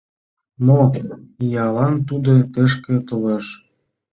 —Мо 0.65 0.81
иялан 1.45 1.93
тудо 2.07 2.31
тышке 2.53 2.95
толеш? 3.07 3.45